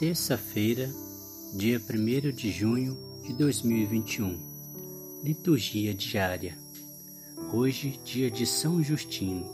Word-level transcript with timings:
Terça-feira, 0.00 0.90
dia 1.52 1.78
1 1.78 2.34
de 2.34 2.50
junho 2.50 2.96
de 3.22 3.34
2021. 3.34 5.20
Liturgia 5.22 5.92
diária. 5.92 6.56
Hoje, 7.52 8.00
dia 8.02 8.30
de 8.30 8.46
São 8.46 8.82
Justino. 8.82 9.44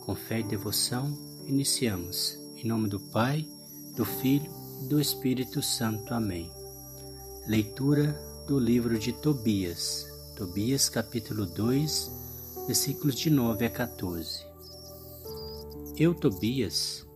Com 0.00 0.14
fé 0.14 0.40
e 0.40 0.44
devoção, 0.44 1.14
iniciamos. 1.46 2.38
Em 2.56 2.66
nome 2.66 2.88
do 2.88 2.98
Pai, 2.98 3.46
do 3.94 4.02
Filho 4.06 4.50
e 4.82 4.86
do 4.86 4.98
Espírito 4.98 5.60
Santo. 5.60 6.14
Amém. 6.14 6.50
Leitura 7.46 8.18
do 8.46 8.58
livro 8.58 8.98
de 8.98 9.12
Tobias. 9.12 10.06
Tobias, 10.36 10.88
capítulo 10.88 11.44
2, 11.44 12.10
versículos 12.66 13.14
de 13.14 13.28
9 13.28 13.66
a 13.66 13.70
14. 13.70 14.46
Eu, 15.98 16.14
Tobias, 16.14 17.06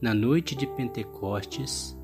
na 0.00 0.14
noite 0.14 0.54
de 0.54 0.66
Pentecostes, 0.66 1.98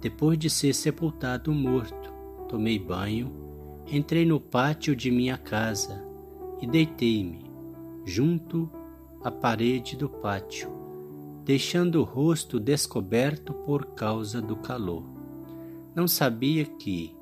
depois 0.00 0.38
de 0.38 0.48
ser 0.48 0.74
sepultado 0.74 1.52
morto, 1.52 2.12
tomei 2.48 2.78
banho, 2.78 3.32
entrei 3.86 4.24
no 4.24 4.40
pátio 4.40 4.94
de 4.94 5.10
minha 5.10 5.36
casa 5.36 6.04
e 6.60 6.66
deitei-me 6.66 7.50
junto 8.04 8.70
à 9.22 9.30
parede 9.30 9.96
do 9.96 10.08
pátio, 10.08 10.70
deixando 11.44 12.00
o 12.00 12.04
rosto 12.04 12.60
descoberto 12.60 13.52
por 13.52 13.86
causa 13.94 14.40
do 14.40 14.56
calor. 14.56 15.04
Não 15.94 16.06
sabia 16.06 16.64
que, 16.64 17.16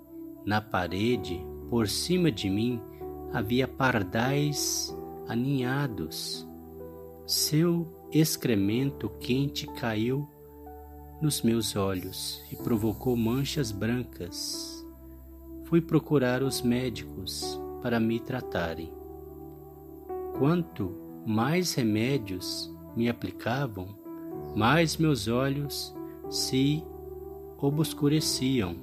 na 0.45 0.61
parede, 0.61 1.45
por 1.69 1.89
cima 1.89 2.30
de 2.30 2.48
mim, 2.48 2.80
havia 3.33 3.66
pardais 3.66 4.95
aninhados. 5.28 6.47
Seu 7.27 8.00
excremento 8.12 9.09
quente 9.20 9.66
caiu 9.66 10.28
nos 11.20 11.42
meus 11.42 11.77
olhos 11.77 12.42
e 12.50 12.56
provocou 12.56 13.16
manchas 13.16 13.70
brancas. 13.70 14.84
Fui 15.64 15.80
procurar 15.80 16.42
os 16.42 16.62
médicos 16.62 17.61
para 17.83 18.00
me 18.00 18.19
tratarem. 18.19 18.92
Quanto 20.39 20.92
mais 21.27 21.75
remédios 21.75 22.75
me 22.97 23.08
aplicavam, 23.08 23.97
mais 24.56 24.97
meus 24.97 25.28
olhos 25.28 25.95
se 26.28 26.83
obscureciam 27.58 28.77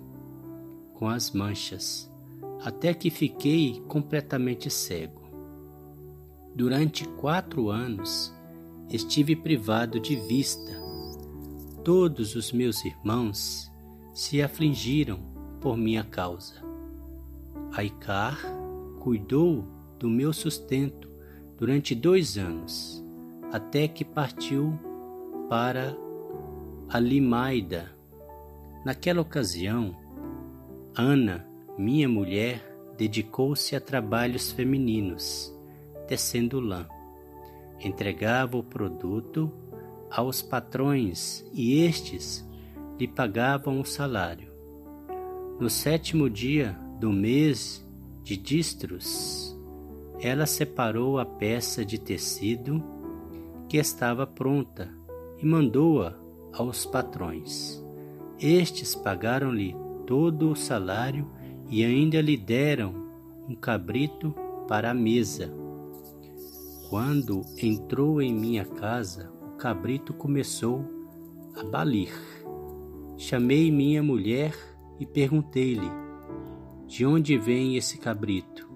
com 0.94 1.09
as 1.09 1.31
manchas, 1.31 2.09
até 2.64 2.94
que 2.94 3.09
fiquei 3.09 3.81
completamente 3.88 4.69
cego. 4.69 5.28
Durante 6.56 7.08
quatro 7.08 7.69
anos, 7.69 8.34
estive 8.90 9.36
privado 9.36 10.00
de 10.00 10.16
vista. 10.16 10.72
Todos 11.84 12.36
os 12.36 12.52
meus 12.52 12.84
irmãos 12.86 13.72
se 14.14 14.42
afligiram 14.42 15.20
por 15.62 15.78
minha 15.78 16.04
causa. 16.04 16.56
Aicar 17.74 18.40
cuidou 19.00 19.66
do 20.00 20.10
meu 20.10 20.32
sustento 20.32 21.10
durante 21.58 21.94
dois 21.94 22.38
anos, 22.38 23.04
até 23.52 23.88
que 23.88 24.06
partiu 24.06 24.78
para 25.50 25.96
a 26.90 27.00
Limaida. 27.00 27.92
Naquela 28.86 29.22
ocasião, 29.22 29.96
Ana, 30.96 31.48
minha 31.78 32.08
mulher, 32.08 32.62
dedicou-se 32.98 33.76
a 33.76 33.82
trabalhos 33.82 34.52
femininos, 34.52 35.54
tecendo 36.08 36.60
lã 36.60 36.88
entregava 37.80 38.58
o 38.58 38.64
produto 38.64 39.52
aos 40.09 40.42
patrões 40.42 41.45
e 41.53 41.81
estes 41.81 42.47
lhe 43.00 43.08
pagavam 43.08 43.80
o 43.80 43.86
salário. 43.86 44.52
No 45.59 45.69
sétimo 45.69 46.30
dia 46.30 46.78
do 47.00 47.11
mês 47.11 47.86
de 48.23 48.38
distros, 48.38 49.58
ela 50.19 50.45
separou 50.45 51.19
a 51.19 51.25
peça 51.25 51.85
de 51.85 52.00
tecido 52.00 52.84
que 53.69 53.78
estava 53.78 54.25
pronta 54.25 54.90
e 55.38 55.46
mandou-a 55.46 56.16
aos 56.53 56.85
patrões. 56.85 57.84
Estes 58.40 58.96
pagaram-lhe 58.96 59.75
todo 60.06 60.52
o 60.52 60.56
salário 60.56 61.29
e 61.69 61.84
ainda 61.84 62.22
lhe 62.22 62.38
deram 62.38 63.07
um 63.47 63.56
cabrito 63.56 64.34
para 64.68 64.91
a 64.91 64.94
mesa. 64.94 65.66
Quando 66.90 67.44
entrou 67.62 68.22
em 68.22 68.34
minha 68.34 68.64
casa, 68.64 69.30
o 69.42 69.58
cabrito 69.58 70.14
começou 70.14 70.86
a 71.53 71.62
balir. 71.66 72.14
Chamei 73.18 73.70
minha 73.70 74.02
mulher 74.02 74.56
e 74.97 75.06
perguntei-lhe: 75.06 75.92
De 76.86 77.06
onde 77.06 77.38
vem 77.38 77.76
esse 77.76 77.97
cabrito? 77.97 78.70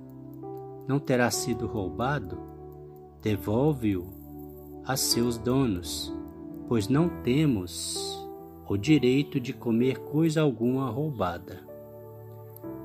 Não 0.86 1.00
terá 1.00 1.32
sido 1.32 1.68
roubado? 1.68 2.38
Devolve-o 3.22 4.10
a 4.84 4.98
seus 4.98 5.38
donos, 5.38 6.14
pois 6.68 6.90
não 6.90 7.08
temos 7.24 8.28
o 8.68 8.76
direito 8.76 9.40
de 9.40 9.54
comer 9.54 10.00
coisa 10.00 10.42
alguma 10.42 10.90
roubada. 10.90 11.66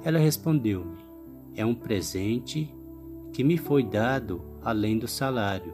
Ela 0.04 0.20
respondeu-me: 0.20 0.98
É 1.56 1.66
um 1.66 1.75
presente 1.75 2.72
que 3.32 3.42
me 3.42 3.59
foi 3.59 3.82
dado 3.82 4.54
além 4.66 4.99
do 4.99 5.06
salário, 5.06 5.72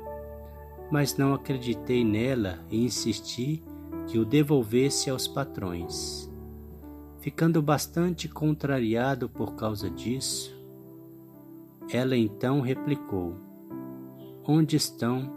mas 0.90 1.16
não 1.16 1.32
acreditei 1.32 2.04
nela 2.04 2.58
e 2.70 2.84
insisti 2.84 3.64
que 4.06 4.18
o 4.18 4.24
devolvesse 4.24 5.08
aos 5.08 5.26
patrões. 5.26 6.30
Ficando 7.18 7.62
bastante 7.62 8.28
contrariado 8.28 9.30
por 9.30 9.54
causa 9.54 9.88
disso, 9.88 10.54
ela 11.90 12.14
então 12.14 12.60
replicou: 12.60 13.34
Onde 14.46 14.76
estão 14.76 15.32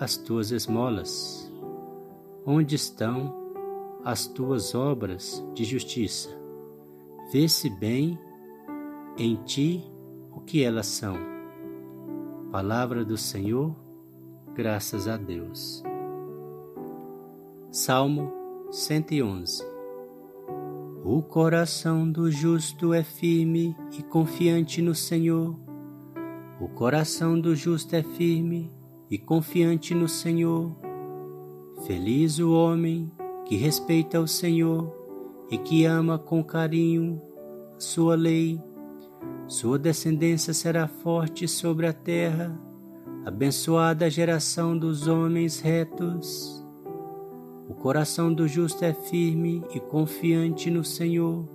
as 0.00 0.16
tuas 0.16 0.50
esmolas? 0.50 1.52
Onde 2.44 2.74
estão 2.74 3.32
as 4.04 4.26
tuas 4.26 4.74
obras 4.74 5.44
de 5.54 5.62
justiça? 5.62 6.28
Vê-se 7.32 7.70
bem 7.70 8.18
em 9.16 9.36
ti 9.44 9.84
o 10.32 10.40
que 10.40 10.64
elas 10.64 10.86
são 10.86 11.35
Palavra 12.56 13.04
do 13.04 13.18
Senhor, 13.18 13.76
graças 14.54 15.06
a 15.06 15.18
Deus. 15.18 15.82
Salmo 17.70 18.32
111 18.70 19.62
O 21.04 21.20
coração 21.20 22.10
do 22.10 22.30
justo 22.30 22.94
é 22.94 23.02
firme 23.02 23.76
e 23.92 24.02
confiante 24.02 24.80
no 24.80 24.94
Senhor. 24.94 25.54
O 26.58 26.66
coração 26.66 27.38
do 27.38 27.54
justo 27.54 27.94
é 27.94 28.02
firme 28.02 28.72
e 29.10 29.18
confiante 29.18 29.94
no 29.94 30.08
Senhor. 30.08 30.74
Feliz 31.86 32.38
o 32.38 32.54
homem 32.54 33.12
que 33.44 33.56
respeita 33.56 34.18
o 34.18 34.26
Senhor 34.26 34.90
e 35.50 35.58
que 35.58 35.84
ama 35.84 36.18
com 36.18 36.42
carinho 36.42 37.20
sua 37.76 38.14
lei. 38.14 38.58
Sua 39.48 39.78
descendência 39.78 40.52
será 40.52 40.88
forte 40.88 41.46
sobre 41.46 41.86
a 41.86 41.92
terra, 41.92 42.58
abençoada 43.24 44.06
a 44.06 44.08
geração 44.08 44.76
dos 44.76 45.06
homens 45.06 45.60
retos. 45.60 46.66
O 47.68 47.74
coração 47.74 48.34
do 48.34 48.48
justo 48.48 48.84
é 48.84 48.92
firme 48.92 49.62
e 49.72 49.78
confiante 49.78 50.68
no 50.68 50.82
Senhor. 50.82 51.48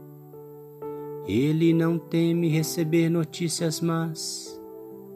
Ele 1.28 1.74
não 1.74 2.00
teme 2.00 2.48
receber 2.48 3.10
notícias 3.10 3.82
más. 3.82 4.58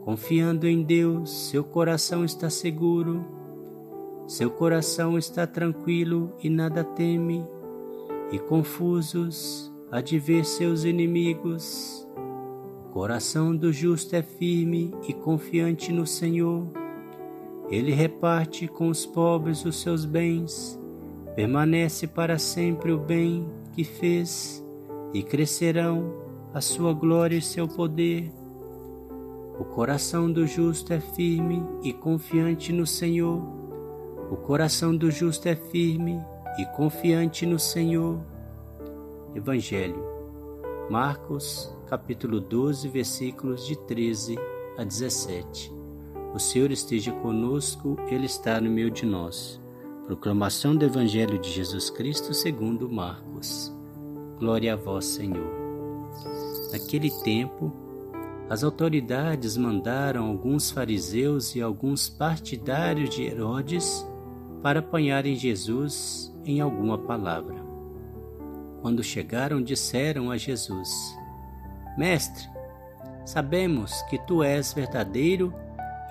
Confiando 0.04 0.68
em 0.68 0.84
Deus, 0.84 1.50
seu 1.50 1.64
coração 1.64 2.26
está 2.26 2.50
seguro. 2.50 3.26
Seu 4.28 4.52
coração 4.52 5.18
está 5.18 5.48
tranquilo 5.48 6.34
e 6.44 6.50
nada 6.50 6.84
teme, 6.84 7.48
e 8.32 8.40
confusos 8.40 9.72
há 9.92 10.02
de 10.02 10.20
ver 10.20 10.44
seus 10.44 10.84
inimigos 10.84 12.06
coração 12.96 13.54
do 13.54 13.74
justo 13.74 14.16
é 14.16 14.22
firme 14.22 14.96
e 15.06 15.12
confiante 15.12 15.92
no 15.92 16.08
Senhor. 16.08 16.66
Ele 17.70 17.92
reparte 17.92 18.70
com 18.70 18.88
os 18.88 19.06
pobres 19.06 19.66
os 19.66 19.82
seus 19.82 20.06
bens, 20.06 20.80
permanece 21.36 22.08
para 22.08 22.40
sempre 22.40 22.94
o 22.94 22.98
bem 22.98 23.50
que 23.74 23.84
fez, 23.84 24.66
e 25.14 25.22
crescerão 25.22 26.10
a 26.54 26.62
sua 26.62 26.94
glória 26.94 27.36
e 27.36 27.42
seu 27.42 27.68
poder. 27.68 28.32
O 29.60 29.66
coração 29.66 30.32
do 30.32 30.48
justo 30.48 30.94
é 30.94 31.02
firme 31.02 31.62
e 31.84 31.92
confiante 31.92 32.72
no 32.72 32.88
Senhor. 32.88 33.44
O 34.32 34.38
coração 34.38 34.96
do 34.96 35.12
justo 35.12 35.50
é 35.50 35.56
firme 35.58 36.18
e 36.58 36.66
confiante 36.68 37.46
no 37.46 37.60
Senhor. 37.60 38.22
Evangelho, 39.36 40.02
Marcos 40.90 41.75
capítulo 41.86 42.40
12, 42.40 42.88
versículos 42.90 43.66
de 43.66 43.78
13 43.78 44.38
a 44.78 44.84
17. 44.84 45.72
O 46.34 46.40
Senhor 46.40 46.72
esteja 46.72 47.12
conosco, 47.12 47.96
Ele 48.10 48.26
está 48.26 48.60
no 48.60 48.70
meio 48.70 48.90
de 48.90 49.06
nós. 49.06 49.62
Proclamação 50.06 50.76
do 50.76 50.84
Evangelho 50.84 51.40
de 51.40 51.50
Jesus 51.50 51.90
Cristo 51.90 52.34
segundo 52.34 52.90
Marcos. 52.90 53.74
Glória 54.40 54.74
a 54.74 54.76
vós, 54.76 55.06
Senhor. 55.06 55.54
Naquele 56.72 57.12
tempo, 57.24 57.72
as 58.50 58.64
autoridades 58.64 59.56
mandaram 59.56 60.28
alguns 60.28 60.70
fariseus 60.70 61.56
e 61.56 61.62
alguns 61.62 62.10
partidários 62.10 63.10
de 63.10 63.24
Herodes 63.24 64.06
para 64.62 64.80
apanharem 64.80 65.36
Jesus 65.36 66.36
em 66.44 66.62
alguma 66.62 66.98
palavra. 66.98 67.64
Quando 68.82 69.04
chegaram, 69.04 69.64
disseram 69.64 70.30
a 70.30 70.38
Jesus: 70.38 70.90
Mestre, 71.98 72.50
sabemos 73.26 74.02
que 74.04 74.18
tu 74.20 74.44
és 74.44 74.74
verdadeiro 74.74 75.54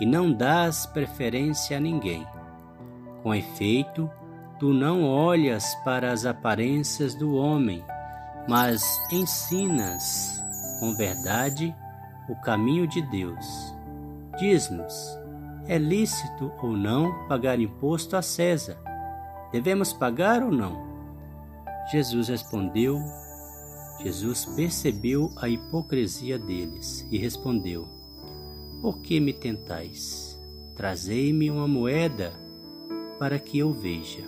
e 0.00 0.06
não 0.06 0.32
dás 0.32 0.86
preferência 0.86 1.76
a 1.76 1.80
ninguém 1.80 2.26
com 3.24 3.34
efeito, 3.34 4.08
tu 4.60 4.74
não 4.74 5.02
olhas 5.02 5.74
para 5.76 6.12
as 6.12 6.26
aparências 6.26 7.14
do 7.14 7.34
homem, 7.34 7.82
mas 8.46 8.84
ensinas 9.10 10.44
com 10.78 10.94
verdade 10.94 11.74
o 12.28 12.36
caminho 12.42 12.86
de 12.86 13.00
Deus. 13.00 13.74
Diz-nos: 14.38 15.18
é 15.66 15.78
lícito 15.78 16.52
ou 16.62 16.72
não 16.72 17.26
pagar 17.26 17.58
imposto 17.58 18.14
a 18.14 18.20
César? 18.20 18.76
Devemos 19.50 19.90
pagar 19.94 20.42
ou 20.42 20.52
não? 20.52 20.84
Jesus 21.90 22.28
respondeu. 22.28 23.00
Jesus 24.04 24.44
percebeu 24.44 25.32
a 25.36 25.48
hipocrisia 25.48 26.38
deles 26.38 27.06
e 27.10 27.16
respondeu: 27.16 27.88
Por 28.82 28.98
que 28.98 29.18
me 29.18 29.32
tentais? 29.32 30.38
Trazei-me 30.76 31.50
uma 31.50 31.66
moeda 31.66 32.30
para 33.18 33.38
que 33.38 33.58
eu 33.58 33.72
veja. 33.72 34.22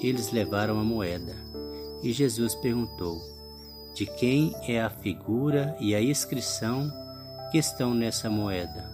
Eles 0.00 0.32
levaram 0.32 0.80
a 0.80 0.82
moeda 0.82 1.36
e 2.02 2.12
Jesus 2.12 2.56
perguntou: 2.56 3.22
De 3.94 4.06
quem 4.06 4.52
é 4.66 4.82
a 4.82 4.90
figura 4.90 5.76
e 5.78 5.94
a 5.94 6.02
inscrição 6.02 6.92
que 7.52 7.58
estão 7.58 7.94
nessa 7.94 8.28
moeda? 8.28 8.90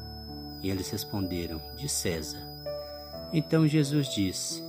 E 0.63 0.69
eles 0.69 0.91
responderam: 0.91 1.59
De 1.75 1.89
César. 1.89 2.47
Então 3.33 3.67
Jesus 3.67 4.13
disse: 4.13 4.63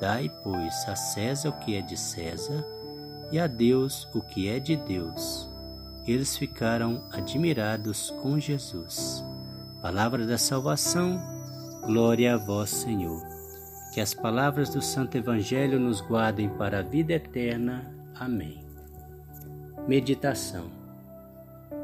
Dai, 0.00 0.32
pois, 0.42 0.88
a 0.88 0.96
César 0.96 1.50
o 1.50 1.58
que 1.60 1.76
é 1.76 1.82
de 1.82 1.98
César 1.98 2.73
e 3.34 3.38
a 3.40 3.48
Deus 3.48 4.08
o 4.14 4.20
que 4.20 4.48
é 4.48 4.60
de 4.60 4.76
Deus. 4.76 5.50
Eles 6.06 6.36
ficaram 6.36 7.02
admirados 7.10 8.10
com 8.22 8.38
Jesus. 8.38 9.24
Palavra 9.82 10.24
da 10.24 10.38
salvação, 10.38 11.20
glória 11.84 12.34
a 12.34 12.36
vós, 12.36 12.70
Senhor. 12.70 13.20
Que 13.92 14.00
as 14.00 14.14
palavras 14.14 14.70
do 14.70 14.80
Santo 14.80 15.16
Evangelho 15.16 15.80
nos 15.80 16.00
guardem 16.00 16.48
para 16.48 16.78
a 16.78 16.82
vida 16.82 17.14
eterna. 17.14 17.92
Amém. 18.14 18.64
Meditação. 19.88 20.70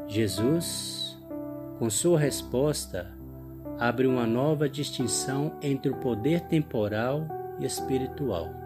Jesus, 0.07 1.19
com 1.77 1.89
sua 1.89 2.17
resposta, 2.17 3.11
abre 3.77 4.07
uma 4.07 4.25
nova 4.25 4.69
distinção 4.69 5.57
entre 5.61 5.91
o 5.91 5.97
poder 5.97 6.39
temporal 6.41 7.27
e 7.59 7.65
espiritual. 7.65 8.60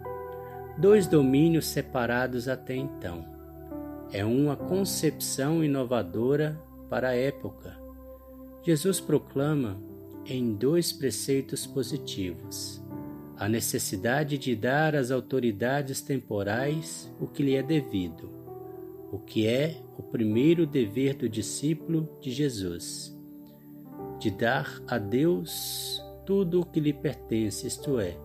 Dois 0.77 1.07
domínios 1.07 1.67
separados 1.67 2.47
até 2.49 2.75
então. 2.75 3.25
É 4.11 4.25
uma 4.25 4.55
concepção 4.55 5.63
inovadora 5.63 6.61
para 6.89 7.09
a 7.09 7.15
época. 7.15 7.77
Jesus 8.61 8.99
proclama 8.99 9.81
em 10.25 10.53
dois 10.53 10.91
preceitos 10.91 11.65
positivos 11.65 12.83
a 13.37 13.49
necessidade 13.49 14.37
de 14.37 14.55
dar 14.55 14.95
às 14.95 15.11
autoridades 15.11 16.01
temporais 16.01 17.13
o 17.19 17.27
que 17.27 17.43
lhe 17.43 17.55
é 17.55 17.61
devido, 17.61 18.29
o 19.11 19.19
que 19.19 19.45
é 19.45 19.81
o 19.97 20.03
primeiro 20.03 20.65
dever 20.65 21.15
do 21.15 21.27
discípulo 21.27 22.09
de 22.21 22.31
Jesus, 22.31 23.15
de 24.19 24.31
dar 24.31 24.81
a 24.87 24.97
Deus 24.97 26.01
tudo 26.25 26.61
o 26.61 26.65
que 26.65 26.79
lhe 26.79 26.93
pertence, 26.93 27.67
isto 27.67 27.99
é, 27.99 28.17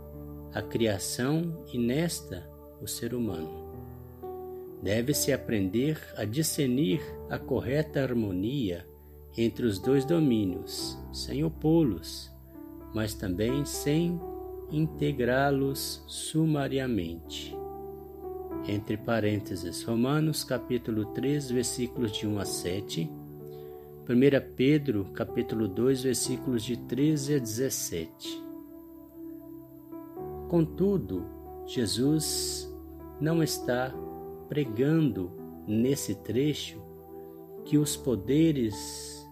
a 0.52 0.62
criação 0.62 1.64
e 1.72 1.78
nesta 1.78 2.48
o 2.80 2.86
ser 2.86 3.14
humano. 3.14 3.70
Deve-se 4.82 5.32
aprender 5.32 5.98
a 6.16 6.24
discernir 6.24 7.00
a 7.28 7.38
correta 7.38 8.02
harmonia 8.02 8.86
entre 9.36 9.66
os 9.66 9.78
dois 9.78 10.04
domínios, 10.04 10.98
sem 11.12 11.44
opô-los, 11.44 12.32
mas 12.94 13.14
também 13.14 13.64
sem 13.64 14.18
integrá-los 14.70 16.02
sumariamente. 16.06 17.56
Entre 18.66 18.96
parênteses, 18.96 19.82
Romanos 19.82 20.44
capítulo 20.44 21.06
3, 21.06 21.50
versículos 21.50 22.12
de 22.12 22.26
1 22.26 22.38
a 22.38 22.44
7, 22.44 23.10
1 24.08 24.54
Pedro 24.56 25.04
capítulo 25.12 25.68
2, 25.68 26.02
versículos 26.02 26.64
de 26.64 26.76
13 26.76 27.36
a 27.36 27.38
17. 27.38 28.49
Contudo, 30.50 31.24
Jesus 31.64 32.68
não 33.20 33.40
está 33.40 33.94
pregando 34.48 35.30
nesse 35.64 36.16
trecho 36.16 36.82
que 37.64 37.78
os 37.78 37.96
poderes 37.96 39.24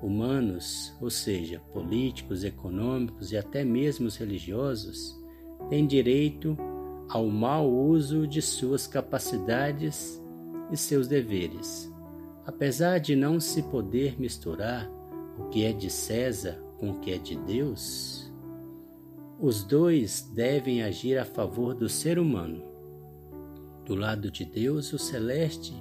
humanos, 0.00 0.96
ou 1.00 1.10
seja, 1.10 1.58
políticos, 1.72 2.44
econômicos 2.44 3.32
e 3.32 3.36
até 3.36 3.64
mesmo 3.64 4.06
os 4.06 4.16
religiosos, 4.16 5.20
têm 5.68 5.84
direito 5.84 6.56
ao 7.08 7.26
mau 7.26 7.68
uso 7.68 8.24
de 8.24 8.40
suas 8.40 8.86
capacidades 8.86 10.22
e 10.70 10.76
seus 10.76 11.08
deveres. 11.08 11.92
Apesar 12.46 13.00
de 13.00 13.16
não 13.16 13.40
se 13.40 13.64
poder 13.64 14.14
misturar 14.16 14.88
o 15.36 15.48
que 15.48 15.64
é 15.64 15.72
de 15.72 15.90
César 15.90 16.62
com 16.78 16.92
o 16.92 17.00
que 17.00 17.10
é 17.10 17.18
de 17.18 17.36
Deus, 17.36 18.31
os 19.42 19.64
dois 19.64 20.30
devem 20.32 20.84
agir 20.84 21.18
a 21.18 21.24
favor 21.24 21.74
do 21.74 21.88
ser 21.88 22.16
humano. 22.16 22.62
Do 23.84 23.96
lado 23.96 24.30
de 24.30 24.44
Deus, 24.44 24.92
o 24.92 24.98
celeste 24.98 25.74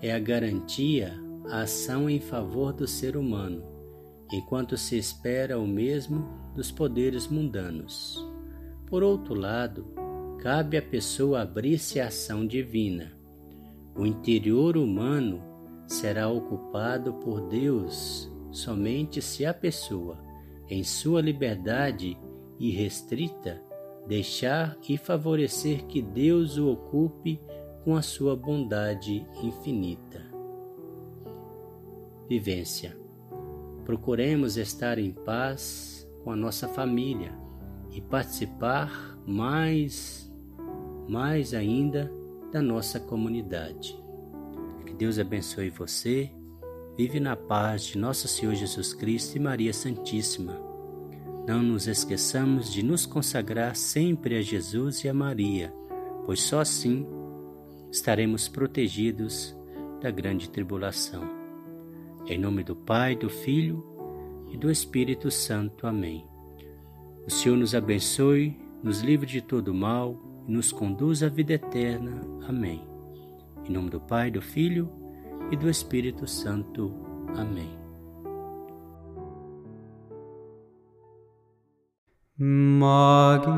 é 0.00 0.14
a 0.14 0.18
garantia 0.18 1.12
a 1.50 1.60
ação 1.60 2.08
em 2.08 2.18
favor 2.18 2.72
do 2.72 2.86
ser 2.88 3.14
humano, 3.14 3.62
enquanto 4.32 4.78
se 4.78 4.96
espera 4.96 5.58
o 5.58 5.66
mesmo 5.66 6.26
dos 6.54 6.70
poderes 6.70 7.28
mundanos. 7.28 8.26
Por 8.86 9.02
outro 9.02 9.34
lado, 9.34 9.92
cabe 10.40 10.78
à 10.78 10.82
pessoa 10.82 11.42
abrir-se 11.42 12.00
à 12.00 12.06
ação 12.06 12.46
divina. 12.46 13.12
O 13.94 14.06
interior 14.06 14.74
humano 14.78 15.42
será 15.86 16.30
ocupado 16.30 17.12
por 17.12 17.42
Deus 17.46 18.32
somente 18.50 19.20
se 19.20 19.44
a 19.44 19.52
pessoa, 19.52 20.18
em 20.66 20.82
sua 20.82 21.20
liberdade 21.20 22.18
irrestrita, 22.58 23.62
deixar 24.06 24.76
e 24.88 24.96
favorecer 24.96 25.86
que 25.86 26.00
Deus 26.00 26.58
o 26.58 26.72
ocupe 26.72 27.40
com 27.84 27.96
a 27.96 28.02
sua 28.02 28.36
bondade 28.36 29.26
infinita 29.42 30.36
vivência. 32.28 32.96
Procuremos 33.84 34.56
estar 34.56 34.98
em 34.98 35.12
paz 35.12 36.08
com 36.24 36.30
a 36.30 36.36
nossa 36.36 36.68
família 36.68 37.32
e 37.90 38.00
participar 38.00 39.16
mais, 39.26 40.30
mais 41.08 41.54
ainda 41.54 42.12
da 42.52 42.60
nossa 42.60 42.98
comunidade. 42.98 43.96
Que 44.84 44.94
Deus 44.94 45.18
abençoe 45.18 45.70
você. 45.70 46.30
Vive 46.96 47.20
na 47.20 47.36
paz 47.36 47.84
de 47.84 47.98
nosso 47.98 48.26
Senhor 48.26 48.54
Jesus 48.54 48.94
Cristo 48.94 49.36
e 49.36 49.40
Maria 49.40 49.72
Santíssima. 49.72 50.75
Não 51.46 51.62
nos 51.62 51.86
esqueçamos 51.86 52.72
de 52.72 52.82
nos 52.82 53.06
consagrar 53.06 53.76
sempre 53.76 54.36
a 54.36 54.42
Jesus 54.42 55.04
e 55.04 55.08
a 55.08 55.14
Maria, 55.14 55.72
pois 56.24 56.42
só 56.42 56.60
assim 56.60 57.06
estaremos 57.90 58.48
protegidos 58.48 59.56
da 60.00 60.10
grande 60.10 60.50
tribulação. 60.50 61.22
Em 62.26 62.36
nome 62.36 62.64
do 62.64 62.74
Pai, 62.74 63.14
do 63.14 63.30
Filho 63.30 63.84
e 64.50 64.56
do 64.56 64.70
Espírito 64.70 65.30
Santo. 65.30 65.86
Amém. 65.86 66.26
O 67.24 67.30
Senhor 67.30 67.56
nos 67.56 67.76
abençoe, 67.76 68.56
nos 68.82 69.00
livre 69.00 69.26
de 69.26 69.40
todo 69.40 69.72
mal 69.72 70.20
e 70.48 70.52
nos 70.52 70.72
conduz 70.72 71.22
à 71.22 71.28
vida 71.28 71.52
eterna. 71.52 72.20
Amém. 72.48 72.84
Em 73.64 73.72
nome 73.72 73.90
do 73.90 74.00
Pai, 74.00 74.32
do 74.32 74.42
Filho 74.42 74.90
e 75.50 75.56
do 75.56 75.70
Espírito 75.70 76.26
Santo. 76.26 76.92
Amém. 77.36 77.85
Magnifica 82.38 83.56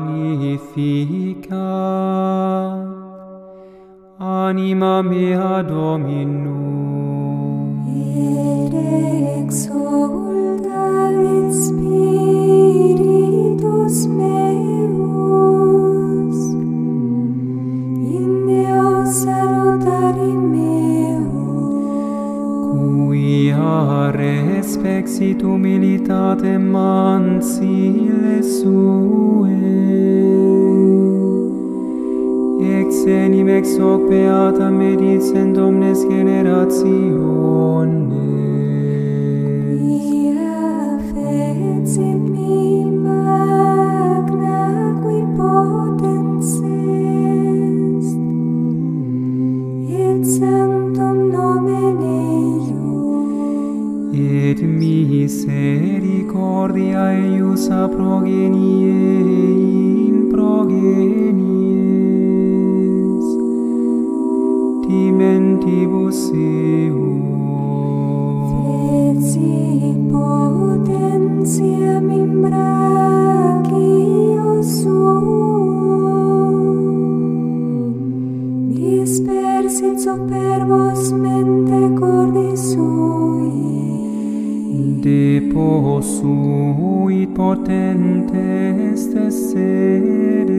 anima 4.17 5.03
mea 5.03 5.61
Dominum. 5.63 6.63
Et 7.85 8.71
exulta 9.43 11.11
in 11.11 11.51
spiritus 11.51 12.47
meus 14.07 14.38
sit 25.19 25.41
humilitatem 25.41 26.71
mansile 26.71 28.41
sue. 28.41 29.51
Ex 32.77 33.05
enim 33.05 33.49
ex 33.49 33.77
hoc 33.77 34.01
beata 34.09 34.71
medicent 34.71 35.57
omnes 35.57 36.05
generation 36.05 36.49
Ego 85.89 86.01
sui 86.01 87.25
potente 87.25 88.35
est 88.35 89.15
essere, 89.15 90.53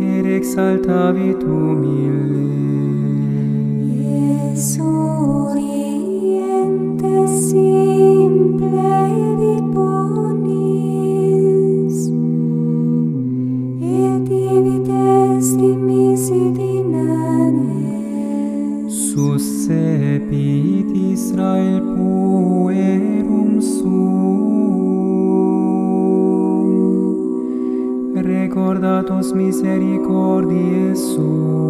ed 0.00 0.26
exaltavit 0.26 1.40
humile. 1.44 2.34
Jesu 3.94 4.82
oriente 5.44 5.78
simple 7.28 8.70
vipor, 9.38 9.85
misericordiae 29.34 30.94
sue. 30.94 31.65